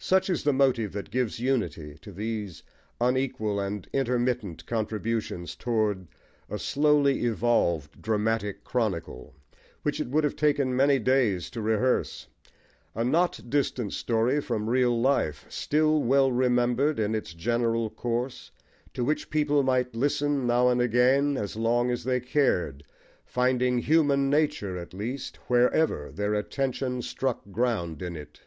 Such 0.00 0.28
is 0.28 0.42
the 0.42 0.52
motive 0.52 0.92
that 0.94 1.08
gives 1.12 1.38
unity 1.38 1.96
to 2.02 2.10
these 2.10 2.64
unequal 3.00 3.60
and 3.60 3.86
intermittent 3.92 4.66
contributions 4.66 5.54
toward 5.54 6.08
a 6.50 6.58
slowly 6.58 7.20
evolved 7.26 8.02
dramatic 8.02 8.64
chronicle, 8.64 9.36
which 9.84 10.00
it 10.00 10.08
would 10.08 10.24
have 10.24 10.34
taken 10.34 10.74
many 10.74 10.98
days 10.98 11.48
to 11.50 11.62
rehearse; 11.62 12.26
a 12.96 13.04
not 13.04 13.38
distant 13.48 13.92
story 13.92 14.40
from 14.40 14.68
real 14.68 15.00
life 15.00 15.46
still 15.48 16.02
well 16.02 16.32
remembered 16.32 16.98
in 16.98 17.14
its 17.14 17.32
general 17.32 17.88
course, 17.88 18.50
to 18.94 19.04
which 19.04 19.30
people 19.30 19.62
might 19.62 19.94
listen 19.94 20.44
now 20.44 20.70
and 20.70 20.80
again, 20.82 21.36
as 21.36 21.54
long 21.54 21.88
as 21.88 22.02
they 22.02 22.18
cared, 22.18 22.82
finding 23.24 23.78
human 23.78 24.28
nature 24.28 24.76
at 24.76 24.92
least 24.92 25.36
wherever 25.46 26.10
their 26.10 26.34
attention 26.34 27.00
struck 27.00 27.48
ground 27.52 28.02
in 28.02 28.16
it. 28.16 28.40